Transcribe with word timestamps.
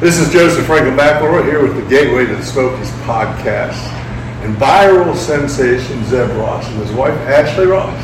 This 0.00 0.18
is 0.18 0.32
Joseph 0.32 0.64
Franklin 0.64 0.96
McElroy 0.96 1.44
here 1.44 1.60
with 1.60 1.76
the 1.76 1.86
Gateway 1.86 2.24
to 2.24 2.34
the 2.34 2.42
Smokies 2.42 2.90
podcast. 3.02 3.76
And 4.42 4.56
viral 4.56 5.14
sensation 5.14 6.02
Zeb 6.04 6.30
Ross 6.38 6.66
and 6.68 6.78
his 6.78 6.90
wife 6.92 7.12
Ashley 7.28 7.66
Ross. 7.66 7.94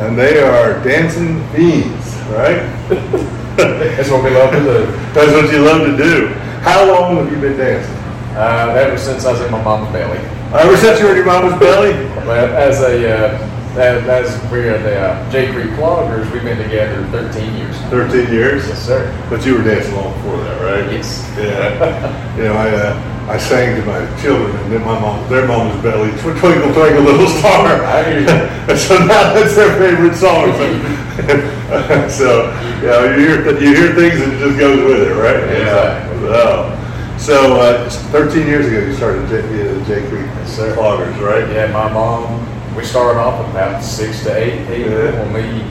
And 0.00 0.18
they 0.18 0.40
are 0.40 0.82
dancing 0.82 1.46
fiends, 1.50 2.06
right? 2.30 2.64
That's 3.58 4.08
what 4.08 4.24
we 4.24 4.30
love 4.30 4.52
to 4.52 4.60
do. 4.60 4.86
That's 5.12 5.32
what 5.32 5.52
you 5.52 5.58
love 5.58 5.86
to 5.86 5.94
do. 5.94 6.28
How 6.62 6.90
long 6.90 7.16
have 7.16 7.30
you 7.30 7.38
been 7.38 7.58
dancing? 7.58 7.94
Uh, 8.34 8.74
ever 8.78 8.96
since 8.96 9.26
I 9.26 9.32
was 9.32 9.42
in 9.42 9.52
my 9.52 9.62
mom's 9.62 9.92
belly. 9.92 10.18
Ever 10.54 10.76
since 10.78 11.00
you 11.00 11.04
were 11.04 11.10
in 11.10 11.18
your 11.18 11.26
mama's 11.26 11.60
belly? 11.60 11.92
Well, 12.26 12.56
as 12.56 12.80
a 12.80 13.14
uh, 13.14 13.55
as, 13.78 14.08
as 14.08 14.50
we're 14.50 14.78
the 14.78 14.98
uh, 14.98 15.30
J 15.30 15.52
Creek 15.52 15.70
Cloggers, 15.72 16.30
we've 16.32 16.42
been 16.42 16.58
together 16.58 17.06
13 17.08 17.56
years. 17.56 17.76
13 17.90 18.32
years? 18.32 18.66
Yes, 18.66 18.86
sir. 18.86 19.26
But 19.28 19.44
you 19.44 19.56
were 19.56 19.62
dancing 19.62 19.94
long 19.94 20.12
before 20.14 20.38
that, 20.38 20.60
right? 20.62 20.92
Yes. 20.92 21.22
Yeah. 21.36 22.36
you 22.36 22.44
know, 22.44 22.54
I 22.54 22.70
uh, 22.70 23.16
I 23.28 23.38
sang 23.38 23.74
to 23.80 23.84
my 23.84 24.22
children 24.22 24.54
and 24.56 24.72
then 24.72 24.80
my 24.82 24.98
mom, 25.00 25.28
their 25.28 25.48
mama's 25.48 25.82
belly, 25.82 26.10
Twinkle 26.20 26.72
Twinkle 26.72 27.02
Little 27.02 27.26
Star. 27.26 27.66
I 27.84 28.04
hear 28.04 28.20
you. 28.20 28.28
and 28.28 28.78
so 28.78 28.98
now 28.98 29.34
that's 29.34 29.56
their 29.56 29.76
favorite 29.78 30.14
song. 30.14 30.52
so, 32.08 32.54
you 32.80 32.86
know, 32.86 33.16
you 33.16 33.26
hear, 33.26 33.42
th- 33.42 33.60
you 33.60 33.74
hear 33.74 33.94
things 33.94 34.20
and 34.20 34.32
it 34.32 34.38
just 34.38 34.58
goes 34.58 34.78
with 34.78 35.08
it, 35.08 35.14
right? 35.14 35.42
Exactly. 35.42 36.28
So, 36.28 36.78
so 37.18 37.60
uh, 37.60 37.90
13 37.90 38.46
years 38.46 38.66
ago 38.66 38.78
you 38.78 38.94
started 38.94 39.28
J, 39.28 39.40
uh, 39.40 39.84
J 39.86 40.08
Creek. 40.08 40.26
Cloggers, 40.56 41.20
right? 41.20 41.50
Yeah, 41.52 41.70
my 41.72 41.92
mom. 41.92 42.45
We 42.76 42.84
started 42.84 43.18
off 43.18 43.38
with 43.40 43.50
about 43.50 43.82
six 43.82 44.22
to 44.24 44.36
eight 44.36 44.66
people 44.68 44.92
Yeah. 44.92 45.12
when 45.22 45.32
we 45.32 45.64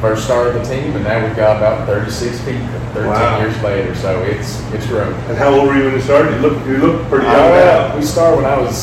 first 0.00 0.24
started 0.24 0.54
the 0.54 0.64
team, 0.64 0.94
and 0.96 1.04
now 1.04 1.22
we've 1.24 1.36
got 1.36 1.56
about 1.58 1.86
36 1.86 2.40
people. 2.40 2.66
13 2.94 3.10
Wow. 3.10 3.38
years 3.40 3.62
later, 3.62 3.94
so 3.94 4.22
it's 4.22 4.62
it's 4.72 4.86
grown. 4.86 5.12
And 5.28 5.36
how 5.36 5.50
old 5.52 5.68
were 5.68 5.76
you 5.76 5.84
when 5.84 5.94
you 5.94 6.00
started? 6.00 6.34
You 6.34 6.40
look, 6.40 6.66
you 6.66 6.78
look 6.78 7.08
pretty 7.10 7.26
young 7.26 7.52
Uh, 7.52 7.92
we 7.96 8.02
started 8.02 8.36
when 8.36 8.46
I 8.46 8.58
was 8.58 8.76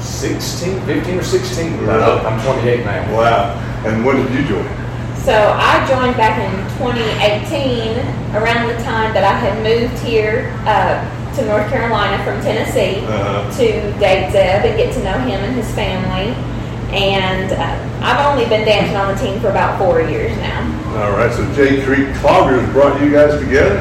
16, 0.00 0.80
15 0.82 1.18
or 1.18 1.22
16. 1.22 1.78
Really? 1.80 2.02
I'm 2.02 2.38
28 2.42 2.84
now. 2.84 3.16
Wow. 3.16 3.54
And 3.86 4.04
when 4.04 4.16
did 4.22 4.30
you 4.34 4.44
join? 4.44 4.68
So 5.24 5.32
I 5.56 5.84
joined 5.88 6.16
back 6.16 6.38
in 6.38 6.52
2018, 6.78 7.96
around 8.36 8.68
the 8.68 8.76
time 8.84 9.12
that 9.14 9.24
I 9.24 9.32
had 9.44 9.62
moved 9.62 9.96
here 10.04 10.52
uh, 10.66 11.00
to 11.36 11.46
North 11.46 11.68
Carolina 11.70 12.22
from 12.24 12.40
Tennessee 12.42 13.04
Uh-huh. 13.08 13.50
to 13.58 13.66
date 13.98 14.30
Zeb 14.32 14.64
and 14.68 14.76
get 14.76 14.92
to 14.94 15.00
know 15.04 15.18
him 15.24 15.40
and 15.44 15.54
his 15.56 15.70
family. 15.72 16.34
And 16.92 17.52
uh, 17.52 18.04
I've 18.04 18.26
only 18.26 18.44
been 18.48 18.64
dancing 18.66 18.96
on 18.96 19.14
the 19.14 19.20
team 19.20 19.40
for 19.40 19.48
about 19.50 19.78
four 19.78 20.00
years 20.02 20.36
now. 20.38 20.60
All 21.04 21.12
right, 21.12 21.32
so 21.32 21.44
J 21.54 21.82
Creek 21.84 22.08
Cloggers 22.18 22.70
brought 22.72 23.00
you 23.00 23.12
guys 23.12 23.38
together. 23.40 23.78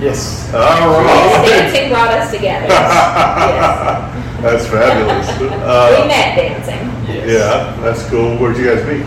Yes. 0.00 0.52
All 0.52 0.60
right. 0.60 1.46
Yes, 1.46 1.72
dancing 1.72 1.88
brought 1.90 2.10
us 2.10 2.30
together. 2.30 2.66
yes. 2.68 4.42
That's 4.42 4.66
fabulous. 4.66 5.40
we 5.40 5.46
Uh, 5.48 6.06
met 6.06 6.36
dancing. 6.36 7.14
Yes. 7.14 7.30
yeah, 7.30 7.80
that's 7.82 8.02
cool. 8.10 8.36
Where'd 8.36 8.56
you 8.58 8.66
guys 8.74 8.84
meet? 8.86 9.06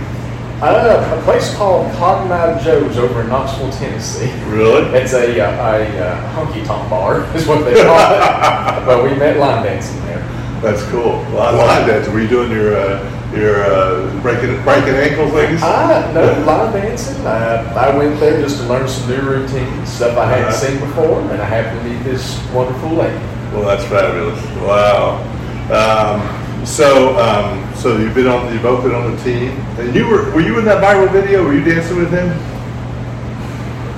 Uh, 0.62 1.18
a 1.18 1.24
place 1.24 1.54
called 1.56 1.90
Cotton 1.96 2.32
Eye 2.32 2.62
Joe's 2.64 2.98
over 2.98 3.22
in 3.22 3.30
Knoxville, 3.30 3.72
Tennessee. 3.74 4.32
Really? 4.48 4.84
It's 4.98 5.14
a, 5.14 5.40
uh, 5.40 5.52
a, 5.52 6.00
uh 6.00 6.36
honky 6.36 6.66
tonk 6.66 6.90
bar, 6.90 7.24
is 7.36 7.46
what 7.48 7.64
they 7.64 7.76
call 7.82 7.96
it. 7.98 8.20
but 8.86 9.04
we 9.04 9.16
met 9.18 9.38
line 9.38 9.64
dancing 9.64 10.02
there. 10.06 10.19
That's 10.62 10.84
cool. 10.92 11.24
Well, 11.32 11.42
I 11.62 11.78
like 11.80 11.88
that. 11.88 12.12
Were 12.12 12.20
you 12.20 12.28
doing 12.28 12.52
your 12.52 12.76
uh, 12.76 13.32
your 13.34 13.64
uh, 13.64 14.22
breaking 14.22 14.62
breaking 14.64 14.96
ankle 14.96 15.30
things? 15.32 15.62
Uh, 15.64 16.12
no, 16.14 16.46
line 16.46 16.74
dancing. 16.74 17.26
Uh, 17.26 17.74
I 17.78 17.96
went 17.96 18.20
there 18.20 18.42
just 18.42 18.58
to 18.62 18.68
learn 18.68 18.88
some 18.88 19.10
new 19.10 19.22
routines, 19.22 19.88
stuff 19.90 20.18
I 20.18 20.26
hadn't 20.26 20.46
Uh-huh. 20.46 20.54
seen 20.68 20.80
before, 20.80 21.22
and 21.22 21.42
I 21.42 21.46
happened 21.46 21.82
to 21.84 21.90
meet 21.90 22.04
this 22.04 22.38
wonderful 22.52 22.90
lady. 22.90 23.18
Well, 23.54 23.64
that's 23.66 23.86
fabulous. 23.86 24.40
Wow. 24.62 25.24
Um, 25.72 26.66
so 26.66 27.18
um, 27.18 27.74
so 27.76 27.98
you've 27.98 28.14
been 28.16 28.28
on 28.28 28.52
you've 28.52 28.62
both 28.64 28.84
been 28.84 28.94
on 28.94 29.16
the 29.16 29.24
team, 29.24 29.52
and 29.80 29.96
you 29.96 30.08
were 30.08 30.30
were 30.34 30.42
you 30.42 30.60
in 30.60 30.66
that 30.66 30.84
viral 30.84 31.10
video? 31.12 31.44
Were 31.46 31.54
you 31.54 31.64
dancing 31.64 31.98
with 31.98 32.12
him? 32.12 32.30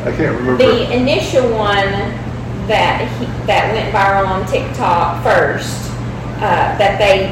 I 0.05 0.11
can't 0.15 0.37
remember. 0.37 0.57
The 0.57 0.93
initial 0.93 1.49
one 1.51 1.89
that 2.67 3.07
he, 3.19 3.25
that 3.47 3.73
went 3.73 3.93
viral 3.93 4.27
on 4.27 4.45
TikTok 4.47 5.23
first, 5.23 5.90
uh, 6.41 6.75
that 6.77 6.97
they 6.97 7.31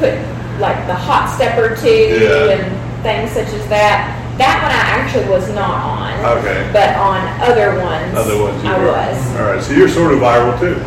put 0.00 0.14
like 0.60 0.86
the 0.86 0.94
hot 0.94 1.28
step 1.34 1.56
or 1.58 1.76
two 1.76 2.18
Yeah. 2.20 2.56
and 2.56 3.02
things 3.02 3.30
such 3.32 3.48
as 3.54 3.66
that. 3.68 4.16
That 4.38 4.56
one 4.64 4.72
I 4.72 4.96
actually 4.96 5.28
was 5.28 5.52
not 5.54 5.84
on, 5.84 6.38
Okay. 6.38 6.68
but 6.72 6.96
on 6.96 7.20
other 7.44 7.76
ones, 7.78 8.16
Other 8.16 8.40
ones 8.40 8.64
I 8.64 8.78
were. 8.78 8.86
was. 8.88 9.36
All 9.36 9.44
right, 9.52 9.62
so 9.62 9.72
you're 9.72 9.88
sort 9.88 10.12
of 10.14 10.20
viral 10.20 10.58
too. 10.58 10.80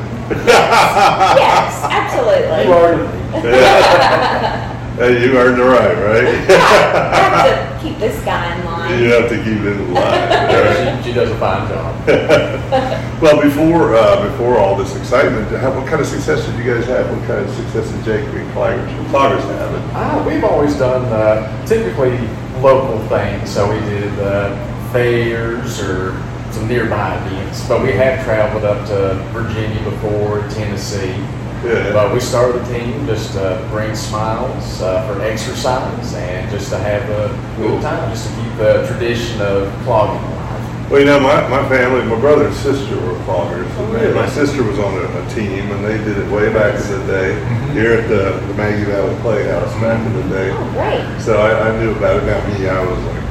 yes, 0.48 1.84
absolutely. 1.86 2.66
You 2.66 2.74
are 2.74 2.98
Hey, 4.96 5.26
you 5.26 5.36
earned 5.40 5.58
the 5.58 5.64
right, 5.64 5.96
right? 5.98 6.50
I 6.50 7.48
have 7.48 7.82
to 7.82 7.88
keep 7.88 7.98
this 7.98 8.24
guy 8.24 8.56
in 8.60 8.64
line. 8.66 9.02
you 9.02 9.10
have 9.12 9.28
to 9.28 9.38
keep 9.38 9.60
it 9.62 9.74
in 9.74 9.92
line. 9.92 10.06
all 10.06 10.64
right? 10.64 11.04
she, 11.04 11.10
she 11.10 11.14
does 11.16 11.32
a 11.32 11.38
fine 11.40 11.68
job. 11.68 13.10
Well, 13.24 13.42
before 13.42 13.96
uh, 13.96 14.30
before 14.30 14.58
all 14.58 14.76
this 14.76 14.98
excitement, 14.98 15.48
how, 15.62 15.72
what 15.74 15.88
kind 15.88 16.02
of 16.02 16.08
success 16.08 16.46
did 16.46 16.58
you 16.58 16.74
guys 16.74 16.86
have? 16.88 17.10
What 17.10 17.26
kind 17.26 17.40
of 17.40 17.56
success 17.56 17.90
did 17.90 18.04
J 18.04 18.30
Creek 18.32 18.46
Cloggers, 18.50 18.86
Cloggers 19.06 19.42
have? 19.44 19.96
Ah, 19.96 20.26
we've 20.28 20.44
always 20.44 20.76
done 20.76 21.06
uh, 21.06 21.66
typically 21.66 22.18
local 22.62 23.00
things, 23.08 23.50
so 23.50 23.72
we 23.72 23.80
did 23.90 24.12
uh, 24.20 24.54
fairs 24.92 25.80
or 25.80 26.12
some 26.52 26.68
nearby 26.68 27.16
events. 27.28 27.66
But 27.66 27.82
we 27.82 27.94
have 27.94 28.26
traveled 28.26 28.66
up 28.66 28.86
to 28.90 29.16
Virginia 29.32 29.82
before, 29.90 30.42
Tennessee. 30.50 31.16
Yeah. 31.64 31.94
But 31.94 32.14
we 32.14 32.20
started 32.20 32.62
the 32.66 32.74
team 32.74 33.06
just 33.06 33.34
to 33.34 33.66
bring 33.70 33.96
smiles 33.96 34.82
uh, 34.82 35.08
for 35.08 35.22
exercise 35.22 36.14
and 36.14 36.50
just 36.52 36.70
to 36.72 36.78
have 36.78 37.10
a 37.10 37.30
good 37.58 37.82
time, 37.82 38.10
just 38.12 38.30
to 38.30 38.36
keep 38.42 38.58
the 38.58 38.86
tradition 38.88 39.42
of 39.42 39.72
clogging 39.84 40.22
alive. 40.24 40.92
Well, 40.92 41.00
you 41.00 41.06
know, 41.08 41.20
my, 41.20 41.48
my 41.48 41.68
family, 41.70 42.06
my 42.06 42.20
brother 42.20 42.48
and 42.48 42.56
sister 42.56 42.96
were 43.00 43.16
cloggers. 43.24 43.66
Oh, 43.78 43.92
really? 43.94 44.14
My 44.14 44.28
sister 44.30 44.62
was 44.64 44.78
on 44.78 44.94
a, 44.94 45.06
a 45.26 45.30
team, 45.34 45.72
and 45.72 45.84
they 45.84 45.98
did 45.98 46.18
it 46.18 46.30
way 46.30 46.52
back 46.54 46.76
in 46.76 46.92
the 47.00 47.08
day 47.08 47.34
Mm-hmm. 47.34 47.74
here 47.74 47.94
at 47.94 48.08
the, 48.10 48.46
the 48.46 48.54
Maggie 48.54 48.84
Valley 48.84 49.16
Playhouse 49.22 49.74
back 49.82 50.06
in 50.06 50.14
the 50.14 50.36
day. 50.36 50.52
Oh, 50.54 50.72
great. 50.74 51.22
So 51.22 51.40
I, 51.42 51.70
I 51.70 51.80
knew 51.80 51.92
about 51.96 52.22
it. 52.22 52.26
Now 52.28 52.46
me, 52.48 52.68
I 52.70 52.86
was 52.86 53.00
like, 53.06 53.24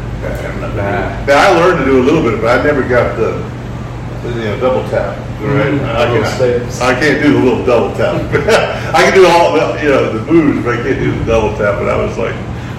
I'm 0.44 0.60
not 0.60 0.72
doing 0.72 0.76
Nah. 0.82 1.26
Now 1.26 1.52
I 1.52 1.60
learned 1.60 1.78
to 1.80 1.84
do 1.84 2.00
a 2.00 2.04
little 2.04 2.22
bit, 2.22 2.40
but 2.40 2.58
I 2.58 2.64
never 2.64 2.82
got 2.82 3.16
the, 3.16 3.30
the, 3.32 3.51
you 4.24 4.44
know, 4.44 4.60
double 4.60 4.88
tap. 4.88 5.16
Right? 5.40 5.74
Mhm. 5.74 5.96
I, 5.96 6.04
can, 6.06 6.24
steps. 6.36 6.80
I 6.80 6.98
can't 6.98 7.22
do 7.22 7.32
the 7.32 7.38
little 7.40 7.64
double 7.66 7.94
tap. 7.96 8.14
I 8.94 9.02
can 9.04 9.14
do 9.14 9.26
all 9.26 9.52
the, 9.54 9.82
you 9.82 9.88
know, 9.88 10.12
the 10.12 10.32
moves, 10.32 10.64
but 10.64 10.78
I 10.78 10.82
can't 10.82 10.98
do 10.98 11.18
the 11.18 11.24
double 11.24 11.50
tap. 11.58 11.78
But 11.78 11.88
I 11.88 11.96
was 11.96 12.16
like, 12.18 12.34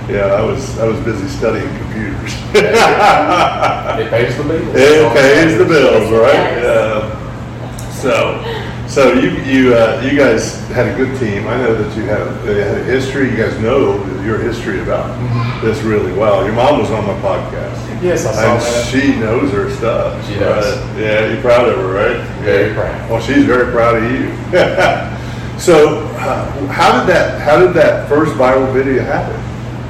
yeah, 0.10 0.28
I 0.28 0.42
was 0.42 0.80
I 0.80 0.86
was 0.88 1.00
busy 1.02 1.28
studying 1.28 1.68
computers. 1.78 2.34
It 3.94 4.10
pays 4.10 4.36
the 4.38 4.44
bills. 4.44 4.76
It 4.76 5.14
pays 5.14 5.58
the 5.58 5.66
bills, 5.66 6.10
right? 6.12 6.66
Um, 6.66 7.12
so, 7.94 8.42
so 8.88 9.14
you 9.14 9.32
you 9.44 9.74
uh, 9.76 10.02
you 10.06 10.18
guys 10.18 10.60
had 10.70 10.88
a 10.88 10.96
good 10.96 11.18
team. 11.20 11.48
I 11.48 11.58
know 11.58 11.74
that 11.74 11.98
you 11.98 12.04
had 12.04 12.22
a, 12.22 12.32
they 12.46 12.62
had 12.64 12.78
a 12.78 12.84
history. 12.84 13.30
You 13.32 13.38
guys 13.38 13.58
know 13.60 14.04
your 14.24 14.38
history 14.38 14.82
about 14.82 15.18
Mm-hmm. 15.20 15.66
this 15.66 15.82
really 15.82 16.14
well. 16.14 16.44
Your 16.44 16.54
mom 16.54 16.80
was 16.80 16.92
on 16.92 17.06
my 17.08 17.14
podcast, 17.22 18.02
Yes, 18.04 18.26
I 18.26 18.34
saw 18.34 18.54
and 18.54 18.62
that. 18.62 18.88
she 18.88 19.16
knows 19.20 19.52
her 19.52 19.70
stuff. 19.72 20.28
She 20.28 20.36
does. 20.36 20.78
right? 20.78 21.00
Yeah, 21.00 21.32
you're 21.32 21.42
proud 21.42 21.70
of 21.70 21.78
her, 21.78 21.88
right? 21.94 22.20
Very 22.42 22.70
Yeah. 22.70 22.76
proud. 22.76 23.10
Well, 23.10 23.22
she's 23.22 23.46
very 23.46 23.72
proud 23.72 23.96
of 23.98 24.04
you. 24.12 24.28
so, 25.60 26.00
uh, 26.18 26.68
how 26.68 27.00
did 27.00 27.08
that 27.16 27.42
how 27.42 27.58
did 27.60 27.74
that 27.76 28.08
first 28.10 28.34
viral 28.34 28.72
video 28.74 29.04
happen? 29.04 29.40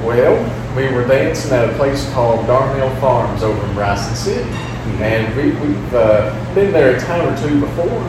Well, 0.06 0.36
we 0.76 0.88
were 0.94 1.06
dancing 1.06 1.52
at 1.52 1.68
a 1.68 1.72
place 1.74 2.08
called 2.12 2.46
Darnell 2.46 2.94
Farms 3.00 3.42
over 3.42 3.64
in 3.66 3.74
Bryson 3.74 4.14
City. 4.14 4.48
And 5.00 5.34
we, 5.36 5.50
we've 5.66 5.94
uh, 5.94 6.30
been 6.54 6.70
there 6.72 6.94
a 6.96 7.00
time 7.00 7.26
or 7.26 7.36
two 7.48 7.58
before. 7.60 8.02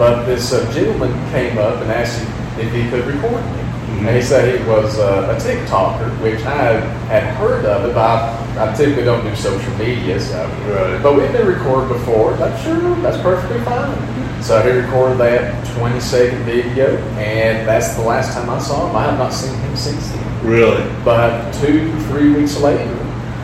But 0.00 0.24
this 0.24 0.50
uh, 0.54 0.64
gentleman 0.72 1.12
came 1.30 1.58
up 1.58 1.82
and 1.82 1.92
asked 1.92 2.22
if 2.58 2.72
he 2.72 2.88
could 2.88 3.04
record 3.04 3.44
me. 3.44 4.08
And 4.08 4.16
he 4.16 4.22
said 4.22 4.58
he 4.58 4.66
was 4.66 4.98
uh, 4.98 5.28
a 5.28 5.38
TikToker, 5.38 6.22
which 6.22 6.40
I 6.46 6.80
had 7.12 7.22
heard 7.34 7.66
of 7.66 7.84
it, 7.84 7.92
but 7.92 7.98
I, 7.98 8.70
I 8.70 8.74
typically 8.74 9.04
don't 9.04 9.22
do 9.22 9.36
social 9.36 9.76
media. 9.76 10.18
So. 10.18 10.42
Right. 10.42 11.02
But 11.02 11.16
we've 11.18 11.30
been 11.30 11.46
recorded 11.46 11.88
before. 11.90 12.32
That's 12.36 12.62
sure, 12.64 12.80
that's 13.02 13.20
perfectly 13.20 13.62
fine. 13.62 14.42
So 14.42 14.62
he 14.62 14.70
recorded 14.70 15.18
that 15.18 15.66
20 15.76 16.00
second 16.00 16.44
video, 16.44 16.96
and 17.18 17.68
that's 17.68 17.94
the 17.96 18.02
last 18.02 18.32
time 18.32 18.48
I 18.48 18.58
saw 18.58 18.88
him. 18.88 18.96
I 18.96 19.02
have 19.02 19.18
not 19.18 19.34
seen 19.34 19.54
him 19.54 19.76
since 19.76 20.12
then. 20.12 20.46
Really? 20.46 20.82
But 21.04 21.52
two, 21.60 21.92
three 22.04 22.32
weeks 22.32 22.58
later, 22.58 22.96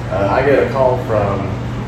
uh, 0.09 0.29
I 0.31 0.41
get 0.47 0.67
a 0.67 0.73
call 0.73 0.97
from 1.05 1.37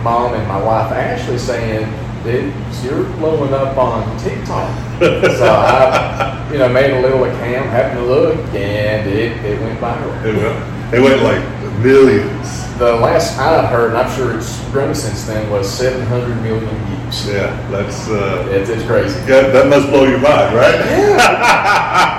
mom 0.02 0.34
and 0.34 0.46
my 0.46 0.62
wife 0.62 0.92
Ashley 0.92 1.38
saying, 1.38 1.90
"Dude, 2.24 2.52
you're 2.84 3.04
blowing 3.18 3.52
up 3.54 3.76
on 3.76 4.04
TikTok." 4.18 4.70
so 5.00 5.46
I, 5.46 6.48
you 6.52 6.58
know, 6.58 6.68
made 6.68 6.90
a 6.90 7.00
little 7.00 7.24
account, 7.24 7.66
happened 7.70 8.00
to 8.00 8.06
look, 8.06 8.36
and 8.54 9.08
it, 9.08 9.32
it 9.44 9.60
went 9.60 9.78
viral. 9.80 10.24
It 10.24 10.34
went, 10.36 10.94
it 10.94 11.00
went 11.00 11.22
like 11.22 11.42
millions. 11.82 12.64
the 12.78 12.94
last 12.96 13.38
I 13.38 13.66
heard, 13.66 13.90
and 13.90 13.98
I'm 13.98 14.10
sure 14.16 14.36
it's 14.36 14.58
grown 14.70 14.94
since 14.94 15.24
then, 15.26 15.48
was 15.50 15.70
700 15.70 16.42
million 16.42 16.68
views. 16.86 17.26
Yeah, 17.28 17.54
that's 17.70 18.08
uh, 18.08 18.46
It's, 18.50 18.68
it's 18.70 18.84
crazy. 18.84 19.18
yeah, 19.20 19.48
that 19.48 19.66
must 19.68 19.88
blow 19.88 20.04
your 20.04 20.18
mind, 20.20 20.54
right? 20.56 21.54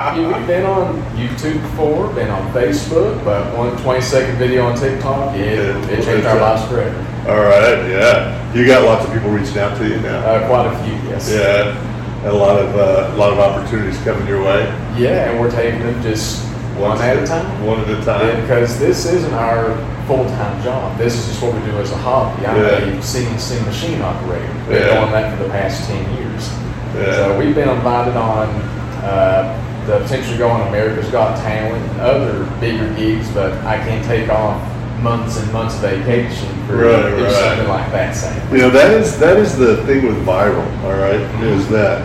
Yeah, 0.09 0.37
we've 0.37 0.47
been 0.47 0.65
on 0.65 0.99
YouTube 1.15 1.61
before, 1.61 2.11
been 2.13 2.29
on 2.31 2.51
Facebook, 2.51 3.23
but 3.23 3.55
one 3.55 3.77
20 3.83 4.01
second 4.01 4.37
video 4.37 4.65
on 4.65 4.75
TikTok, 4.75 5.35
yeah, 5.37 5.43
it, 5.43 5.89
it 5.99 6.03
changed 6.03 6.25
our 6.25 6.39
lives 6.41 6.67
forever. 6.67 6.97
All 7.29 7.37
right, 7.43 7.87
yeah. 7.89 8.38
You 8.53 8.65
got 8.65 8.83
lots 8.83 9.05
of 9.05 9.13
people 9.13 9.29
reaching 9.29 9.59
out 9.59 9.77
to 9.77 9.87
you 9.87 9.99
now. 10.01 10.19
Uh, 10.25 10.47
quite 10.47 10.65
a 10.65 10.83
few, 10.83 10.93
yes. 11.09 11.29
Yeah, 11.31 11.77
and 12.23 12.27
a 12.27 12.33
lot 12.33 12.59
of 12.59 12.75
uh, 12.75 13.13
a 13.13 13.17
lot 13.17 13.31
of 13.31 13.37
opportunities 13.39 13.97
coming 14.03 14.27
your 14.27 14.41
way. 14.43 14.63
Yeah, 14.97 15.29
and 15.29 15.39
we're 15.39 15.51
taking 15.51 15.79
them 15.81 16.01
just 16.01 16.43
one 16.79 16.97
at 16.99 17.21
a 17.21 17.27
time. 17.27 17.65
One 17.65 17.79
at 17.81 17.89
a 17.89 17.93
Yeah, 17.93 18.03
time. 18.05 18.41
because 18.41 18.79
this 18.79 19.05
isn't 19.05 19.33
our 19.35 19.75
full-time 20.07 20.63
job. 20.63 20.97
This 20.97 21.13
is 21.15 21.27
just 21.27 21.43
what 21.43 21.53
we 21.53 21.59
do 21.69 21.77
as 21.77 21.91
a 21.91 21.97
hobby. 21.97 22.47
I'm 22.47 22.55
Yeah. 22.57 22.97
a 22.97 23.01
CNC 23.03 23.59
machine 23.65 24.01
operator. 24.01 24.47
Been 24.67 24.81
Yeah. 24.81 24.99
doing 24.99 25.11
that 25.11 25.37
for 25.37 25.43
the 25.43 25.49
past 25.51 25.87
10 25.87 26.01
years. 26.17 26.49
Yeah. 26.97 27.13
So 27.13 27.37
we've 27.37 27.53
been 27.53 27.69
invited 27.69 28.17
on 28.17 28.47
uh, 29.03 29.55
the 29.85 29.99
potential 29.99 30.33
to 30.33 30.37
go 30.39 30.49
on 30.49 30.67
America's 30.69 31.07
Got 31.09 31.37
Talent 31.37 31.75
and 31.91 32.01
other 32.01 32.45
bigger 32.59 32.87
gigs, 32.97 33.27
but 33.29 33.53
I 33.65 33.77
can't 33.77 34.03
take 34.05 34.29
off 34.29 34.59
months 35.01 35.37
and 35.41 35.51
months 35.53 35.75
of 35.75 35.81
vacation 35.81 36.47
for 36.67 36.77
Right, 36.77 37.13
right. 37.13 37.31
something 37.31 37.67
like 37.67 37.91
that. 37.91 38.15
Same. 38.15 38.51
You 38.55 38.61
know 38.63 38.69
that 38.71 38.91
is 38.91 39.17
that 39.19 39.37
is 39.37 39.57
the 39.57 39.83
thing 39.85 40.05
with 40.05 40.17
viral. 40.25 40.65
All 40.83 40.93
right, 40.97 41.19
is 41.43 41.67
that 41.69 42.01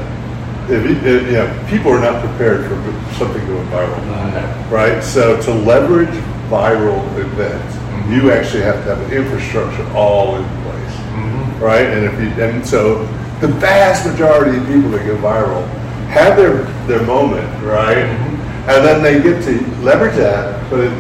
if, 0.70 0.82
you, 0.84 0.96
if 0.96 1.26
you 1.26 1.32
know, 1.32 1.66
people 1.68 1.92
are 1.92 2.00
not 2.00 2.24
prepared 2.24 2.64
for 2.66 2.76
something 3.18 3.44
going 3.46 3.66
viral. 3.68 4.00
No. 4.06 4.66
right? 4.74 5.02
So 5.04 5.40
to 5.42 5.52
leverage 5.52 6.14
viral 6.48 7.00
events, 7.18 7.74
Mm-hmm. 7.74 8.12
you 8.14 8.30
actually 8.32 8.62
have 8.62 8.76
to 8.84 8.94
have 8.94 9.00
an 9.00 9.12
infrastructure 9.16 9.86
all 9.94 10.36
in 10.36 10.44
place, 10.62 10.94
Mhm. 11.14 11.60
right? 11.60 11.86
And 11.86 12.04
if 12.04 12.12
you 12.20 12.42
and 12.44 12.66
so 12.66 13.06
the 13.40 13.48
vast 13.48 14.04
majority 14.06 14.58
of 14.58 14.66
people 14.66 14.90
that 14.90 15.06
go 15.06 15.16
viral 15.18 15.66
have 16.08 16.36
their 16.36 16.64
their 16.86 17.02
moment, 17.06 17.46
right? 17.62 18.04
Mm-hmm. 18.04 18.70
And 18.70 18.84
then 18.84 19.02
they 19.02 19.22
get 19.22 19.42
to 19.44 19.52
leverage 19.82 20.16
that, 20.16 20.58
but 20.70 20.80
it, 20.80 20.92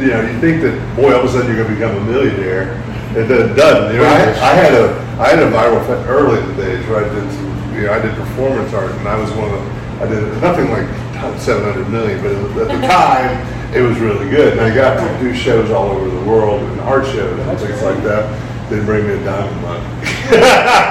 you 0.00 0.08
know 0.08 0.20
you 0.22 0.40
think 0.40 0.62
that 0.62 0.74
boy, 0.96 1.12
all 1.14 1.20
of 1.20 1.26
a 1.26 1.28
sudden 1.28 1.46
you're 1.46 1.62
going 1.62 1.68
to 1.68 1.74
become 1.74 1.96
a 1.96 2.04
millionaire. 2.10 2.80
It 3.16 3.26
doesn't-. 3.28 3.94
You 3.94 4.00
know, 4.02 4.08
I, 4.08 4.22
I 4.30 4.54
had 4.54 4.72
a 4.74 4.86
I 5.20 5.28
had 5.28 5.38
a 5.40 5.50
viral 5.50 5.84
thing 5.86 6.02
early 6.08 6.40
in 6.40 6.56
the 6.56 6.62
days, 6.62 6.86
right? 6.86 7.04
Did 7.04 7.30
some, 7.32 7.74
you 7.74 7.82
know, 7.82 7.92
I 7.92 8.00
did 8.00 8.14
performance 8.14 8.72
art, 8.72 8.92
and 8.92 9.06
I 9.08 9.18
was 9.18 9.30
one 9.32 9.52
of 9.52 9.60
the, 9.60 10.04
I 10.04 10.08
did 10.08 10.42
nothing 10.42 10.70
like 10.70 10.86
700 11.38 11.88
million, 11.90 12.22
but 12.22 12.32
at 12.32 12.80
the 12.80 12.86
time 12.88 13.60
it 13.74 13.82
was 13.82 13.98
really 13.98 14.28
good. 14.30 14.52
And 14.52 14.60
I 14.62 14.74
got 14.74 14.96
to 14.96 15.18
do 15.20 15.34
shows 15.34 15.70
all 15.70 15.90
over 15.90 16.08
the 16.08 16.24
world 16.24 16.62
and 16.62 16.80
art 16.80 17.04
shows 17.06 17.38
and 17.38 17.48
That's 17.48 17.62
things 17.62 17.78
great. 17.80 17.94
like 17.94 18.04
that. 18.04 18.70
Didn't 18.70 18.86
bring 18.86 19.06
me 19.06 19.14
a 19.14 19.24
dime 19.24 19.48
of 19.48 19.62
money. 19.62 20.06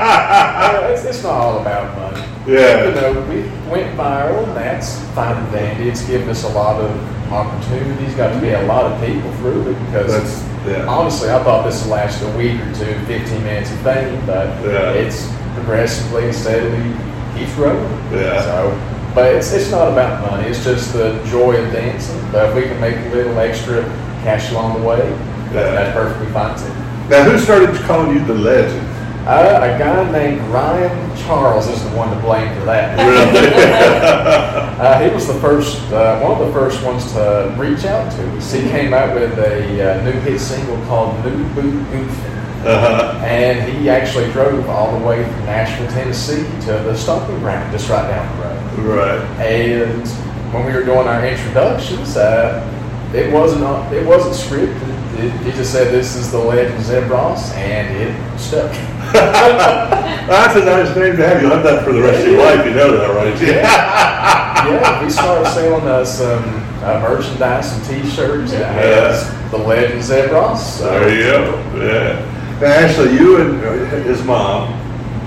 Uh, 0.69 0.91
it's, 0.91 1.05
it's 1.05 1.23
not 1.23 1.31
all 1.31 1.61
about 1.61 1.97
money. 1.97 2.27
Yeah. 2.45 2.89
You 2.89 2.93
know, 2.93 3.21
we 3.29 3.41
went 3.71 3.97
viral, 3.97 4.45
and 4.45 4.55
that's 4.55 4.99
fine 5.15 5.37
and 5.37 5.51
dandy. 5.51 5.89
It's 5.89 6.05
given 6.05 6.29
us 6.29 6.43
a 6.43 6.49
lot 6.49 6.79
of 6.81 6.91
opportunities, 7.31 8.15
got 8.15 8.33
to 8.33 8.41
meet 8.41 8.53
a 8.53 8.63
lot 8.63 8.91
of 8.91 8.99
people 9.05 9.31
through 9.37 9.71
it 9.71 9.79
because 9.85 10.43
yeah. 10.67 10.85
honestly, 10.87 11.29
I 11.29 11.43
thought 11.43 11.65
this 11.65 11.81
would 11.83 11.91
last 11.91 12.21
a 12.23 12.37
week 12.37 12.59
or 12.59 12.73
two, 12.73 12.93
15 13.05 13.43
minutes 13.43 13.71
of 13.71 13.79
fame, 13.79 14.25
but 14.25 14.47
Yeah. 14.65 14.91
it's 14.93 15.27
progressively 15.55 16.25
and 16.25 16.35
steadily 16.35 16.93
keeps 17.37 17.53
growing. 17.55 17.81
Yeah. 18.11 18.41
So, 18.43 19.11
but 19.15 19.33
it's, 19.35 19.51
it's 19.53 19.71
not 19.71 19.91
about 19.91 20.29
money. 20.29 20.47
It's 20.49 20.63
just 20.63 20.93
the 20.93 21.21
joy 21.29 21.55
of 21.63 21.71
dancing. 21.71 22.19
But 22.31 22.49
if 22.49 22.55
we 22.55 22.61
can 22.63 22.79
make 22.79 22.95
a 22.95 23.09
little 23.15 23.37
extra 23.39 23.83
cash 24.23 24.51
along 24.51 24.79
the 24.81 24.87
way, 24.87 24.99
Yeah. 24.99 25.53
that, 25.53 25.71
that's 25.71 25.93
perfectly 25.93 26.31
fine 26.33 26.57
too. 26.57 26.73
Now, 27.09 27.23
who 27.23 27.39
started 27.39 27.73
calling 27.87 28.15
you 28.17 28.25
the 28.25 28.35
legend? 28.35 28.85
Uh, 29.25 29.59
a 29.61 29.77
guy 29.77 30.11
named 30.11 30.41
Ryan 30.47 31.17
Charles 31.17 31.67
is 31.67 31.83
the 31.83 31.89
one 31.95 32.09
to 32.09 32.19
blame 32.21 32.53
for 32.57 32.65
that. 32.65 32.97
uh, 34.79 34.99
he 35.01 35.13
was 35.13 35.27
the 35.27 35.35
first, 35.35 35.79
uh, 35.91 36.19
one 36.21 36.39
of 36.39 36.47
the 36.47 36.53
first 36.53 36.83
ones 36.83 37.11
to 37.13 37.53
reach 37.57 37.85
out 37.85 38.11
to 38.13 38.37
us. 38.37 38.51
He 38.51 38.61
came 38.61 38.93
out 38.93 39.13
with 39.13 39.37
a 39.37 39.99
uh, 39.99 40.03
new 40.03 40.11
hit 40.21 40.39
single 40.39 40.77
called 40.85 41.23
New 41.23 41.43
Boot 41.53 41.91
Goofy. 41.91 42.29
Uh-huh. 42.65 43.17
And 43.23 43.71
he 43.77 43.89
actually 43.89 44.29
drove 44.31 44.67
all 44.67 44.97
the 44.97 45.05
way 45.05 45.23
from 45.23 45.45
Nashville, 45.45 45.87
Tennessee 45.91 46.43
to 46.65 46.73
the 46.83 46.95
stomping 46.95 47.39
ground 47.39 47.71
just 47.71 47.89
right 47.89 48.05
down 48.09 48.37
the 48.37 48.43
road. 48.43 48.59
Right. 48.97 49.39
And 49.39 50.07
when 50.53 50.65
we 50.65 50.73
were 50.73 50.83
doing 50.83 51.07
our 51.07 51.25
introductions, 51.25 52.17
uh, 52.17 52.65
it 53.13 53.31
wasn't 53.31 53.63
it 53.93 54.05
wasn't 54.05 54.35
scripted. 54.35 55.19
It, 55.19 55.31
he 55.41 55.51
just 55.51 55.71
said, 55.71 55.91
"This 55.91 56.15
is 56.15 56.31
the 56.31 56.37
legend 56.37 56.83
Zeb 56.83 57.09
Ross," 57.09 57.53
and 57.53 57.95
it 57.95 58.39
stuck. 58.39 58.71
That's 59.13 60.55
a 60.55 60.63
nice 60.65 60.95
name 60.95 61.17
to 61.17 61.27
have. 61.27 61.41
You'll 61.41 61.51
have 61.51 61.63
that 61.63 61.83
for 61.83 61.91
the 61.91 62.01
rest 62.01 62.21
of 62.25 62.31
your 62.31 62.43
life. 62.43 62.65
You 62.65 62.73
know 62.73 62.97
that, 62.97 63.15
right? 63.15 63.41
Yeah. 63.41 63.61
yeah, 64.69 65.03
we 65.03 65.09
started 65.09 65.49
selling 65.51 65.87
uh, 65.87 66.05
some 66.05 66.43
uh, 66.83 66.99
merchandise, 67.01 67.71
some 67.71 67.81
T-shirts. 68.01 68.53
It 68.53 68.65
has 68.65 69.29
the 69.51 69.57
legend 69.57 70.03
Zeb 70.03 70.31
Ross. 70.31 70.79
So 70.79 70.85
There 70.85 71.15
you 71.15 71.23
go. 71.23 71.83
Yeah. 71.83 72.59
Now, 72.61 72.67
Ashley, 72.67 73.13
you 73.13 73.41
and 73.41 73.63
uh, 73.63 73.71
his 74.03 74.23
mom 74.23 74.73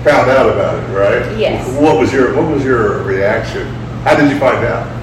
found 0.03 0.29
out 0.29 0.49
about 0.49 0.77
it, 0.83 0.93
right? 0.93 1.37
Yes. 1.37 1.67
What 1.81 1.99
was 1.99 2.13
your 2.13 2.35
What 2.35 2.49
was 2.53 2.63
your 2.63 3.03
reaction? 3.03 3.67
How 4.03 4.15
did 4.15 4.31
you 4.31 4.39
find 4.39 4.65
out? 4.65 5.02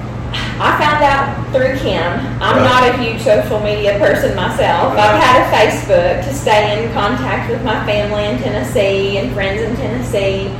I 0.62 0.78
found 0.78 1.02
out 1.02 1.52
through 1.52 1.78
Kim. 1.78 2.12
I'm 2.40 2.58
Uh. 2.58 2.64
not 2.68 2.88
a 2.88 2.92
huge 3.02 3.22
social 3.22 3.60
media 3.60 3.98
person 3.98 4.36
myself. 4.36 4.92
I've 4.92 5.20
had 5.20 5.40
a 5.42 5.56
Facebook 5.56 6.22
to 6.24 6.34
stay 6.34 6.82
in 6.84 6.92
contact 6.92 7.50
with 7.50 7.64
my 7.64 7.82
family 7.86 8.26
in 8.26 8.38
Tennessee 8.42 9.16
and 9.18 9.32
friends 9.32 9.62
in 9.62 9.74
Tennessee. 9.76 10.50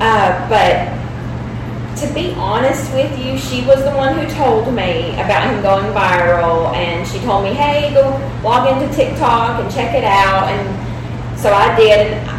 Uh, 0.00 0.32
but 0.48 0.88
to 2.00 2.12
be 2.14 2.34
honest 2.38 2.92
with 2.94 3.16
you, 3.18 3.36
she 3.36 3.62
was 3.66 3.84
the 3.84 3.90
one 3.92 4.16
who 4.18 4.26
told 4.34 4.72
me 4.72 5.12
about 5.20 5.44
him 5.44 5.60
going 5.62 5.84
viral, 5.92 6.72
and 6.74 7.06
she 7.06 7.18
told 7.20 7.44
me, 7.44 7.50
"Hey, 7.52 7.92
go 7.94 8.18
log 8.42 8.66
into 8.72 8.92
TikTok 8.96 9.60
and 9.60 9.70
check 9.72 9.94
it 9.94 10.02
out." 10.04 10.48
And 10.48 11.38
so 11.38 11.52
I 11.52 11.76
did. 11.76 12.12
And 12.12 12.30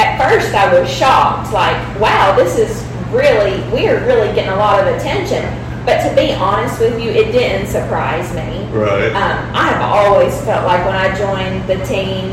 at 0.00 0.18
first, 0.18 0.54
I 0.54 0.72
was 0.72 0.88
shocked, 0.90 1.52
like, 1.52 1.76
"Wow, 2.00 2.34
this 2.34 2.56
is 2.58 2.82
really 3.12 3.62
we're 3.70 4.00
really 4.06 4.32
getting 4.34 4.50
a 4.52 4.56
lot 4.56 4.80
of 4.80 4.86
attention." 4.96 5.44
But 5.84 6.08
to 6.08 6.14
be 6.16 6.32
honest 6.32 6.80
with 6.80 7.00
you, 7.00 7.10
it 7.10 7.30
didn't 7.32 7.66
surprise 7.68 8.32
me. 8.34 8.66
Right. 8.72 9.08
Um, 9.14 9.54
I 9.54 9.68
have 9.68 9.82
always 9.82 10.38
felt 10.42 10.64
like 10.66 10.84
when 10.86 10.96
I 10.96 11.14
joined 11.16 11.66
the 11.68 11.84
team 11.84 12.30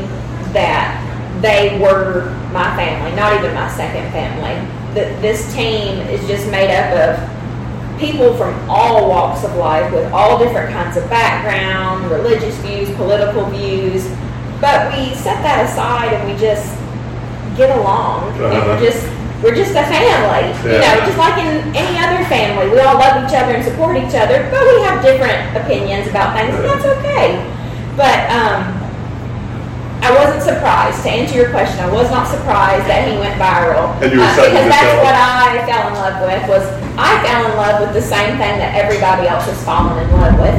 that 0.52 0.98
they 1.42 1.78
were 1.78 2.30
my 2.52 2.74
family, 2.76 3.14
not 3.16 3.34
even 3.38 3.54
my 3.54 3.68
second 3.70 4.10
family. 4.12 4.56
That 4.94 5.20
this 5.22 5.52
team 5.54 5.98
is 6.08 6.26
just 6.26 6.50
made 6.50 6.70
up 6.74 6.92
of 7.18 8.00
people 8.00 8.34
from 8.36 8.54
all 8.70 9.08
walks 9.08 9.44
of 9.44 9.54
life 9.56 9.92
with 9.92 10.10
all 10.12 10.38
different 10.38 10.72
kinds 10.72 10.96
of 10.96 11.08
background, 11.10 12.10
religious 12.10 12.56
views, 12.58 12.90
political 12.96 13.44
views. 13.50 14.08
But 14.60 14.92
we 14.96 15.14
set 15.14 15.42
that 15.42 15.68
aside 15.68 16.12
and 16.14 16.30
we 16.32 16.38
just 16.38 16.66
get 17.56 17.76
along. 17.76 18.28
And 18.34 18.44
Uh-huh. 18.44 18.66
we're 18.80 18.90
just 18.90 19.06
we're 19.42 19.54
just 19.58 19.74
a 19.74 19.82
family. 19.90 20.54
You 20.64 20.78
know, 20.80 20.94
just 21.04 21.18
like 21.18 21.36
in 21.42 21.74
any 21.74 21.98
other 21.98 22.22
family, 22.30 22.70
we 22.70 22.78
all 22.80 22.94
love 22.96 23.26
each 23.26 23.34
other 23.34 23.52
and 23.58 23.64
support 23.64 23.96
each 23.98 24.14
other, 24.14 24.46
but 24.54 24.62
we 24.62 24.80
have 24.86 25.02
different 25.02 25.50
opinions 25.58 26.06
about 26.08 26.32
things, 26.38 26.54
and 26.54 26.64
that's 26.64 26.86
okay. 26.98 27.42
But 27.98 28.30
um, 28.30 28.62
I 30.02 30.10
wasn't 30.14 30.42
surprised. 30.42 31.02
To 31.04 31.10
answer 31.10 31.34
your 31.36 31.50
question, 31.50 31.78
I 31.82 31.90
was 31.90 32.10
not 32.10 32.26
surprised 32.30 32.86
that 32.86 33.06
he 33.10 33.18
went 33.18 33.34
viral. 33.38 33.90
Uh, 33.98 34.06
And 34.06 34.10
you 34.14 34.18
were 34.22 34.30
excited 34.30 34.50
because 34.54 34.70
that's 34.70 34.94
what 35.02 35.14
I 35.14 35.62
fell 35.66 35.82
in 35.90 35.94
love 35.98 36.16
with. 36.22 36.42
Was 36.50 36.64
I 36.98 37.10
fell 37.26 37.42
in 37.50 37.54
love 37.58 37.76
with 37.82 37.92
the 37.98 38.02
same 38.02 38.38
thing 38.38 38.58
that 38.62 38.74
everybody 38.78 39.26
else 39.26 39.46
has 39.46 39.58
fallen 39.66 39.98
in 40.02 40.10
love 40.14 40.38
with. 40.38 40.54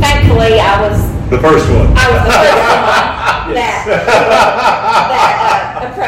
Thankfully, 0.00 0.60
I 0.60 0.76
was 0.84 0.96
The 1.32 1.40
first 1.40 1.64
one. 1.72 1.88
I 1.96 2.04
was 2.12 2.20
the 2.24 2.32
first 2.36 2.52
one 2.60 3.56
that 3.56 3.84
that 3.86 5.35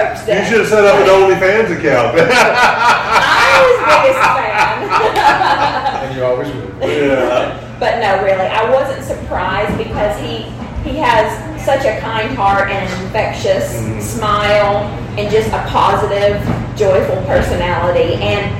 approached 0.02 0.28
You 0.28 0.44
should 0.44 0.60
have 0.60 0.68
set 0.68 0.84
up 0.84 0.96
an 0.96 1.06
OnlyFans 1.08 1.70
account. 1.78 2.16
I 2.18 3.54
was 3.64 3.76
biggest 3.88 4.20
fan. 4.36 6.04
and 6.04 6.16
you 6.16 6.24
always 6.24 6.48
would. 6.54 7.08
yeah. 7.08 7.64
But 7.78 8.00
no, 8.00 8.22
really, 8.24 8.46
I 8.46 8.70
wasn't 8.70 9.04
surprised 9.04 9.76
because 9.78 10.18
he 10.20 10.46
he 10.88 10.96
has 10.98 11.26
such 11.64 11.84
a 11.84 12.00
kind 12.00 12.34
heart 12.36 12.70
and 12.70 12.88
an 12.90 13.04
infectious 13.04 13.74
Mhm. 13.82 14.00
smile 14.00 14.76
and 15.18 15.30
just 15.30 15.48
a 15.52 15.58
positive, 15.68 16.40
joyful 16.76 17.16
personality, 17.26 18.14
and 18.22 18.54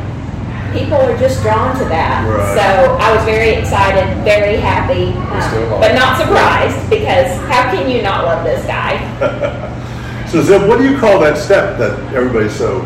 people 0.77 0.99
are 0.99 1.17
just 1.17 1.41
drawn 1.43 1.77
to 1.79 1.85
that. 1.87 2.27
Right. 2.29 2.55
So 2.59 2.97
I 3.01 3.15
was 3.15 3.25
very 3.25 3.51
excited, 3.51 4.05
very 4.25 4.57
happy, 4.57 5.13
um, 5.33 5.81
but 5.81 5.95
not 5.95 6.19
surprised 6.19 6.91
because 6.91 7.33
how 7.49 7.71
can 7.73 7.89
you 7.89 8.03
not 8.03 8.25
love 8.25 8.45
this 8.45 8.65
guy? 8.67 8.99
So 10.31 10.43
Zeb, 10.43 10.69
what 10.69 10.79
do 10.79 10.85
you 10.91 10.99
call 10.99 11.19
that 11.21 11.39
step 11.39 11.79
that 11.79 11.99
everybody's 12.15 12.55
so 12.55 12.83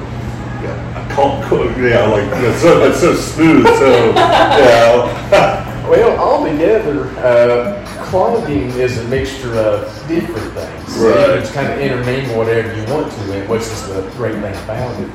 yeah, 0.63 1.13
call, 1.15 1.43
call- 1.45 1.65
yeah 1.81 2.07
like 2.07 2.25
it's 2.45 2.63
so, 2.63 2.85
it's 2.85 3.01
so 3.01 3.15
smooth, 3.15 3.67
so 3.67 4.11
yeah. 4.15 5.69
Well, 5.89 6.17
altogether, 6.19 7.09
uh, 7.19 7.85
clogging 8.05 8.71
is 8.79 8.99
a 8.99 9.05
mixture 9.09 9.53
of 9.59 9.85
different 10.09 10.53
things. 10.55 10.95
So 10.95 11.09
Right. 11.11 11.35
You 11.35 11.41
just 11.41 11.53
kind 11.55 11.73
of 11.73 11.79
intermingle 11.81 12.37
whatever 12.39 12.69
you 12.77 12.85
want 12.95 13.11
to 13.13 13.37
in, 13.43 13.49
which 13.49 13.63
is 13.63 13.89
the 13.89 14.03
great 14.17 14.35
thing 14.35 14.55
about 14.65 14.95
it. 15.01 15.11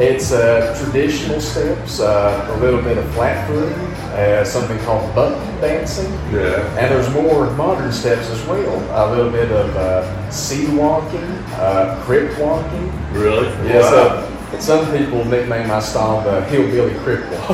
It's 0.00 0.30
uh, 0.32 0.78
traditional 0.84 1.40
steps, 1.40 1.98
uh, 2.00 2.54
a 2.54 2.60
little 2.60 2.80
bit 2.80 2.96
of 2.98 3.10
flat 3.14 3.46
footing, 3.48 3.72
uh, 4.14 4.44
something 4.44 4.78
called 4.80 5.12
button 5.14 5.38
dancing, 5.60 6.10
Yeah. 6.32 6.60
and 6.78 6.90
there's 6.94 7.10
more 7.12 7.50
modern 7.52 7.90
steps 7.92 8.30
as 8.30 8.42
well. 8.46 8.78
A 9.06 9.10
little 9.14 9.30
bit 9.32 9.50
of 9.50 9.74
uh, 9.76 10.30
sea 10.30 10.66
walking, 10.76 11.41
uh, 11.58 11.96
crip 12.04 12.38
walking. 12.38 12.92
Really? 13.12 13.48
Yeah. 13.68 13.80
Wow. 13.80 13.94
uh, 13.94 14.58
some 14.60 14.86
people 14.96 15.24
nickname 15.24 15.66
my 15.68 15.80
style 15.80 16.20
the 16.22 16.42
hillbilly 16.44 16.94
crip 17.00 17.28
walk. 17.32 17.48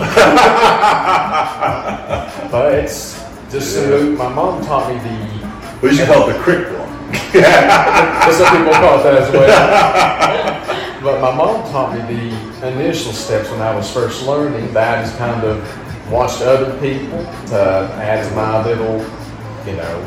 but 2.51 2.75
it's 2.75 3.15
just 3.51 3.77
Yeah. 3.77 3.85
smooth. 3.87 4.19
My 4.19 4.29
mom 4.29 4.63
taught 4.65 4.89
me 4.93 4.99
the. 4.99 5.17
We 5.81 5.95
should 5.95 6.09
call 6.09 6.29
it 6.29 6.33
the 6.35 6.39
crick 6.41 6.67
walk. 6.77 6.89
yeah, 7.35 8.31
Some 8.33 8.49
people 8.59 8.75
call 8.75 8.99
it 9.01 9.05
that 9.05 9.15
as 9.23 9.31
well. 9.33 9.49
but 11.03 11.21
my 11.21 11.33
mom 11.35 11.63
taught 11.71 11.93
me 11.95 12.01
the 12.03 12.35
initial 12.69 13.13
steps 13.13 13.49
when 13.51 13.61
I 13.63 13.75
was 13.75 13.91
first 13.93 14.27
learning. 14.27 14.73
That 14.75 15.05
is 15.05 15.13
kind 15.17 15.43
of 15.45 15.63
watched 16.11 16.43
other 16.43 16.73
people 16.81 17.23
to 17.49 17.91
add 18.03 18.25
to 18.29 18.35
my 18.35 18.63
little, 18.65 19.01
you 19.67 19.77
know, 19.77 20.03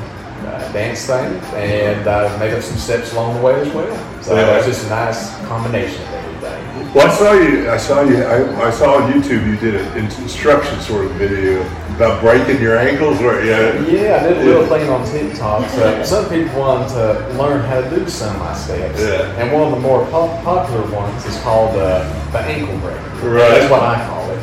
uh, 0.48 0.71
dance 0.71 1.05
thing, 1.05 1.33
and 1.55 2.07
uh, 2.07 2.36
made 2.39 2.53
up 2.53 2.62
some 2.63 2.77
steps 2.77 3.13
along 3.13 3.36
the 3.38 3.41
way 3.41 3.60
as 3.62 3.69
well. 3.74 4.21
So 4.24 4.36
Yeah. 4.36 4.57
it's 4.57 4.67
just 4.67 4.86
a 4.88 4.89
nice 4.89 5.36
combination 5.48 6.01
of 6.03 6.13
everything. 6.13 6.93
Well, 6.93 7.07
I 7.07 7.15
saw 7.15 7.31
you. 7.33 7.69
I 7.71 7.77
saw 7.77 8.01
you. 8.01 8.17
I, 8.24 8.67
I 8.67 8.69
saw 8.71 8.95
on 8.95 9.12
YouTube 9.13 9.45
you 9.48 9.55
did 9.57 9.75
an 9.75 9.98
instruction 9.98 10.79
sort 10.81 11.05
of 11.05 11.12
video 11.13 11.62
about 11.95 12.19
breaking 12.21 12.62
your 12.62 12.77
ankles. 12.77 13.21
Or 13.21 13.43
yeah, 13.43 13.79
Yeah, 13.88 14.19
I 14.21 14.27
did 14.27 14.38
a 14.39 14.43
little 14.43 14.65
thing 14.67 14.89
on 14.89 15.05
TikTok. 15.07 15.69
So 15.69 16.03
some 16.03 16.29
people 16.29 16.60
want 16.60 16.89
to 16.89 17.27
learn 17.38 17.62
how 17.62 17.81
to 17.81 17.89
do 17.89 18.10
some 18.10 18.36
of 18.36 18.41
my 18.41 18.53
steps. 18.55 19.00
Yeah. 19.00 19.39
And 19.39 19.53
one 19.53 19.63
of 19.63 19.71
the 19.71 19.79
more 19.79 20.05
pop- 20.07 20.43
popular 20.43 20.86
ones 20.91 21.25
is 21.25 21.39
called 21.41 21.75
uh, 21.77 22.03
the 22.31 22.39
ankle 22.39 22.77
breaker. 22.79 23.00
Right. 23.29 23.50
That's 23.50 23.71
what 23.71 23.83
I 23.83 24.05
call 24.07 24.29
it. 24.31 24.39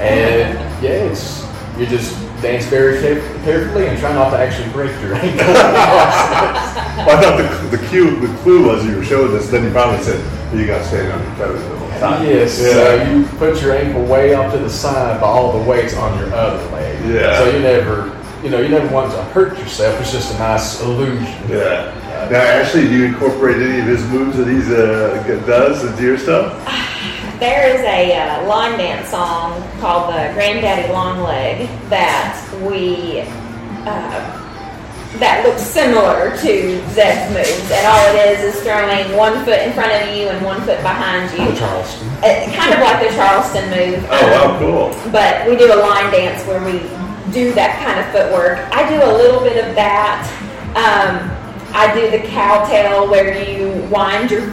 And 0.00 0.58
yeah, 0.82 0.90
it's 1.10 1.46
you 1.78 1.86
just 1.86 2.14
dance 2.42 2.66
very 2.66 2.96
caref- 2.98 3.44
carefully 3.44 3.86
and 3.86 3.98
try 3.98 4.12
not 4.12 4.30
to 4.30 4.38
actually 4.38 4.68
break 4.70 4.90
your 5.00 5.14
ankle. 5.14 5.46
Well, 6.96 7.18
I 7.18 7.20
thought 7.22 7.36
the, 7.70 7.76
the 7.76 7.86
cue, 7.88 8.18
the 8.26 8.34
clue 8.38 8.66
was 8.66 8.84
you 8.86 8.96
were 8.96 9.04
showing 9.04 9.30
this. 9.32 9.48
Then 9.50 9.64
you 9.64 9.70
finally 9.72 10.02
said 10.02 10.18
you 10.54 10.66
got 10.66 10.78
to 10.78 10.84
stand 10.86 11.12
on 11.12 11.22
your 11.22 11.36
toes 11.36 11.62
the 11.62 11.76
whole 11.78 11.88
time. 12.00 12.26
yes. 12.26 12.58
Yeah. 12.58 12.72
So 12.72 13.10
you 13.12 13.24
put 13.36 13.60
your 13.62 13.76
ankle 13.76 14.02
way 14.06 14.32
off 14.34 14.50
to 14.54 14.58
the 14.58 14.70
side, 14.70 15.20
but 15.20 15.26
all 15.26 15.52
the 15.56 15.68
weight's 15.68 15.94
on 15.94 16.18
your 16.18 16.32
other 16.34 16.64
leg. 16.72 16.98
Yeah. 17.04 17.38
So 17.38 17.50
you 17.54 17.60
never, 17.60 18.18
you 18.42 18.48
know, 18.50 18.60
you 18.60 18.70
never 18.70 18.92
want 18.92 19.12
to 19.12 19.22
hurt 19.24 19.58
yourself. 19.58 20.00
It's 20.00 20.10
just 20.10 20.34
a 20.34 20.38
nice 20.38 20.80
illusion. 20.80 21.26
Yeah. 21.48 21.92
Now, 22.30 22.40
Ashley, 22.40 22.88
do 22.88 22.96
you 22.96 23.04
incorporate 23.04 23.58
any 23.58 23.80
of 23.80 23.86
his 23.86 24.02
moves 24.08 24.38
that 24.38 24.48
he's 24.48 24.68
uh, 24.70 25.22
does 25.46 25.84
into 25.84 26.02
your 26.02 26.18
stuff? 26.18 26.54
There 27.38 27.68
is 27.68 27.82
a 27.82 28.16
uh, 28.16 28.48
line 28.48 28.78
dance 28.78 29.10
song 29.10 29.60
called 29.78 30.08
the 30.08 30.32
Granddaddy 30.32 30.90
Long 30.90 31.22
Leg 31.22 31.68
that 31.90 32.32
we 32.62 33.20
uh, 33.84 34.42
that 35.18 35.44
looks 35.44 35.60
similar 35.60 36.30
to 36.40 36.80
Zeb's 36.96 37.28
moves, 37.32 37.70
and 37.70 37.86
all 37.86 38.00
it 38.08 38.40
is 38.40 38.54
is 38.54 38.62
throwing 38.62 39.16
one 39.16 39.44
foot 39.44 39.60
in 39.60 39.72
front 39.72 39.92
of 39.92 40.16
you 40.16 40.28
and 40.28 40.44
one 40.44 40.60
foot 40.62 40.80
behind 40.80 41.30
you, 41.32 41.52
The 41.52 41.58
Charleston. 41.60 42.08
Uh, 42.24 42.52
kind 42.56 42.72
of 42.72 42.80
like 42.80 43.04
the 43.04 43.14
Charleston 43.14 43.68
move. 43.68 44.04
Oh, 44.08 44.26
wow, 44.32 44.58
cool. 44.58 45.12
But 45.12 45.46
we 45.48 45.56
do 45.56 45.72
a 45.72 45.76
line 45.76 46.10
dance 46.12 46.40
where 46.46 46.64
we 46.64 46.80
do 47.32 47.52
that 47.52 47.80
kind 47.84 48.00
of 48.00 48.06
footwork. 48.12 48.58
I 48.72 48.88
do 48.88 48.96
a 48.96 49.12
little 49.12 49.40
bit 49.40 49.62
of 49.62 49.74
that. 49.74 50.24
Um, 50.72 51.28
I 51.74 51.92
do 51.92 52.10
the 52.10 52.26
cowtail 52.28 53.10
where 53.10 53.44
you 53.44 53.72
wind 53.88 54.30
your 54.30 54.48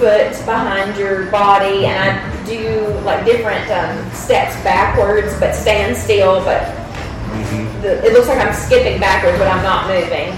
foot 0.00 0.32
behind 0.46 0.96
your 0.96 1.26
body, 1.30 1.84
and 1.84 2.00
I 2.00 2.44
do 2.46 2.88
like 3.04 3.24
different 3.26 3.68
um, 3.70 4.10
steps 4.12 4.56
backwards, 4.64 5.38
but 5.38 5.54
stand 5.54 5.94
still. 5.96 6.42
But 6.42 6.64
the, 7.82 8.00
it 8.04 8.12
looks 8.14 8.26
like 8.26 8.38
I'm 8.40 8.54
skipping 8.54 8.98
backwards, 8.98 9.38
but 9.38 9.46
I'm 9.46 9.62
not 9.62 9.86
moving. 9.86 10.32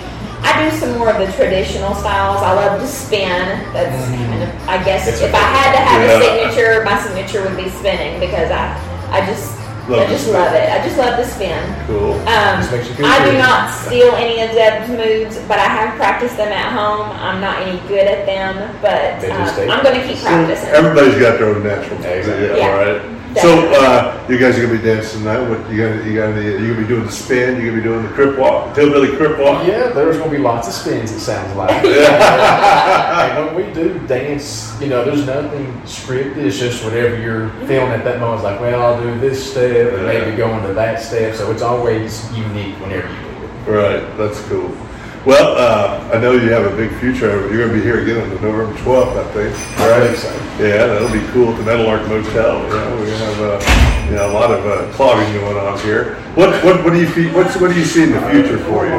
I 0.45 0.69
do 0.69 0.77
some 0.77 0.99
more 0.99 1.09
of 1.09 1.19
the 1.25 1.33
traditional 1.39 1.95
styles. 1.95 2.43
I 2.43 2.53
love 2.53 2.81
to 2.81 2.87
spin. 2.87 3.39
That's 3.73 3.95
kind 4.11 4.43
of, 4.43 4.69
I 4.69 4.83
guess, 4.83 5.07
if 5.07 5.33
I 5.33 5.39
had 5.39 5.71
to 5.71 5.79
have 5.79 6.03
Yeah. 6.03 6.19
a 6.19 6.51
signature, 6.51 6.85
my 6.85 6.99
signature 7.01 7.43
would 7.47 7.57
be 7.57 7.71
spinning 7.71 8.19
because 8.19 8.51
I, 8.51 8.75
I 9.15 9.25
just, 9.25 9.57
Love 9.89 10.07
I 10.07 10.11
just 10.13 10.23
spin. 10.25 10.35
love 10.35 10.55
it. 10.55 10.69
I 10.71 10.79
just 10.87 10.97
love 10.97 11.17
to 11.19 11.27
spin. 11.27 11.87
Cool. 11.87 12.15
Um, 12.31 12.61
Just 12.63 12.71
makes 12.71 12.89
you 12.89 12.95
feel 12.95 13.07
I 13.07 13.19
do 13.27 13.37
not 13.37 13.69
steal 13.71 14.13
any 14.15 14.41
of 14.41 14.53
Zeb's 14.55 14.89
moves, 14.89 15.39
but 15.49 15.59
I 15.59 15.67
have 15.67 15.97
practiced 15.97 16.37
them 16.37 16.53
at 16.53 16.71
home. 16.73 17.11
I'm 17.19 17.41
not 17.41 17.59
any 17.59 17.81
good 17.89 18.07
at 18.07 18.25
them, 18.25 18.55
but 18.81 19.19
um, 19.29 19.71
I'm 19.71 19.83
going 19.83 20.01
to 20.01 20.07
keep 20.07 20.23
practicing. 20.23 20.69
Everybody's 20.71 21.19
got 21.19 21.39
their 21.39 21.49
own 21.55 21.65
natural. 21.65 21.99
Yeah, 22.01 22.09
exactly. 22.11 22.47
Yeah, 22.47 22.57
Yeah. 22.57 22.71
all 22.71 22.79
right. 22.79 23.22
So 23.41 23.73
uh, 23.73 24.27
you 24.29 24.39
guys 24.39 24.59
are 24.59 24.67
gonna 24.67 24.79
be 24.79 24.85
dancing 24.85 25.21
tonight. 25.21 25.41
What 25.49 25.59
you 25.71 25.79
gonna 25.79 26.05
you 26.05 26.15
gonna 26.15 26.43
you 26.43 26.75
gonna 26.75 26.83
be 26.83 26.87
doing 26.87 27.05
the 27.05 27.13
spin? 27.13 27.59
You 27.59 27.71
gonna 27.71 27.81
be 27.81 27.83
doing 27.83 28.03
the 28.03 28.11
crip 28.11 28.39
walk, 28.39 28.75
the 28.75 28.83
hillbilly 28.83 29.17
crip 29.17 29.39
walk? 29.39 29.67
Yeah, 29.67 29.89
there's 29.89 30.19
going 30.19 30.31
to 30.31 30.37
be 30.37 30.43
lots 30.43 30.69
of 30.69 30.75
spins, 30.75 31.11
it 31.13 31.21
sounds 31.21 31.57
like. 31.57 31.71
and 31.85 33.47
when 33.47 33.55
we 33.55 33.73
do 33.73 33.99
dance, 34.07 34.79
you 34.81 34.89
know, 34.89 35.05
there's 35.05 35.25
nothing 35.25 35.67
scripted. 35.83 36.37
It's 36.37 36.59
just 36.59 36.85
whatever 36.85 37.19
you're 37.19 37.51
feeling 37.67 37.93
at 37.93 38.05
that 38.05 38.21
moment. 38.21 38.41
It's 38.41 38.45
like, 38.45 38.61
well, 38.61 38.83
I'll 38.83 39.03
do 39.03 39.19
this 39.19 39.51
step 39.51 39.95
and 39.95 40.05
maybe 40.07 40.37
go 40.37 40.53
into 40.59 40.75
that 40.75 41.01
step. 41.01 41.35
So 41.35 41.51
it's 41.51 41.63
always 41.63 42.31
unique 42.37 42.79
whenever 42.81 43.09
you 43.09 43.21
do 43.21 43.45
it. 43.45 43.73
Right, 43.73 44.19
that's 44.19 44.41
cool. 44.49 44.77
Well, 45.25 45.57
uh, 45.57 46.11
I 46.13 46.21
know 46.21 46.33
you 46.33 46.51
have 46.51 46.67
a 46.67 46.77
big 46.77 46.91
future. 46.99 47.31
You're 47.49 47.69
going 47.69 47.69
to 47.69 47.75
be 47.75 47.81
here 47.81 48.03
again 48.03 48.21
on 48.23 48.29
the 48.29 48.41
November 48.41 48.77
12th, 48.81 49.25
I 49.25 49.33
think. 49.33 49.79
I 49.79 50.07
think 50.09 50.19
so. 50.19 50.33
Yeah, 50.61 50.87
that'll 50.87 51.13
be 51.13 51.25
cool 51.33 51.53
at 51.53 51.59
the 51.59 51.63
Meadowlark 51.63 52.09
Motel. 52.09 52.61
You 52.65 52.71
know, 52.71 52.97
we're 52.97 53.07
going 53.07 53.19
to 53.19 53.25
have 53.27 53.41
uh, 53.41 54.11
you 54.11 54.17
know, 54.17 54.31
a 54.31 54.33
lot 54.33 54.51
of 54.51 54.67
uh, 54.67 54.93
clogging 54.95 55.33
going 55.35 55.57
on 55.57 55.79
here. 55.79 56.17
What 56.35 56.65
what 56.65 56.83
what 56.83 56.93
do 56.93 57.01
you 57.01 57.33
what's, 57.33 57.57
what 57.57 57.73
do 57.73 57.79
you 57.79 57.85
see 57.85 58.03
in 58.03 58.11
the 58.11 58.21
future 58.31 58.59
for 58.65 58.85
you? 58.85 58.95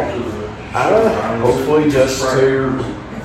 Uh, 0.74 1.40
hopefully, 1.42 1.90
just 1.92 2.22
to 2.22 2.72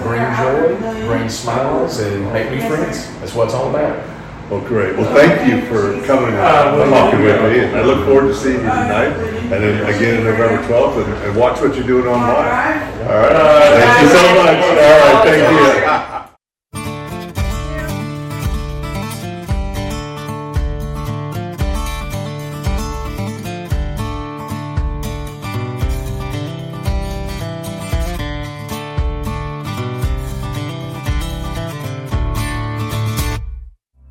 bring 0.02 0.22
joy, 0.36 1.06
bring 1.06 1.28
smiles, 1.28 2.00
and 2.00 2.32
make 2.32 2.50
new 2.50 2.60
friends. 2.68 3.06
That's 3.20 3.32
what 3.32 3.44
it's 3.44 3.54
all 3.54 3.70
about. 3.70 4.17
Well, 4.50 4.62
great. 4.62 4.96
Well, 4.96 5.12
thank 5.14 5.46
you 5.46 5.60
for 5.68 5.92
coming 6.06 6.30
and 6.30 6.38
uh, 6.38 6.88
talking 6.88 7.20
with 7.20 7.42
me, 7.42 7.58
and 7.58 7.76
I 7.76 7.82
look 7.82 8.06
forward 8.06 8.28
to 8.28 8.34
seeing 8.34 8.54
you 8.56 8.62
tonight, 8.62 9.12
and 9.12 9.52
then 9.52 9.94
again 9.94 10.24
November 10.24 10.66
12th, 10.66 11.04
and, 11.04 11.12
and 11.24 11.36
watch 11.36 11.60
what 11.60 11.74
you're 11.76 11.86
doing 11.86 12.06
online. 12.06 12.32
All 12.32 13.08
right. 13.12 13.32
Uh, 13.32 13.76
thank 13.76 14.02
you 14.02 14.08
so 14.08 14.22
much. 14.40 14.56
All 14.64 15.12
right. 15.12 15.24
Thank 15.28 16.02
you. 16.02 16.07